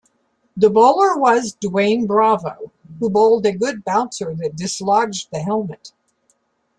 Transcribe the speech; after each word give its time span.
The 0.57 0.71
bowler 0.71 1.15
was 1.15 1.55
Dwayne 1.61 2.07
Bravo, 2.07 2.71
who 2.99 3.11
bowled 3.11 3.45
a 3.45 3.51
good 3.51 3.83
bouncer 3.83 4.33
that 4.33 4.55
dislodged 4.55 5.29
the 5.31 5.37
helmet. 5.41 5.91